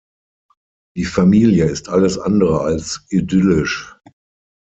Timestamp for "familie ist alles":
1.05-2.17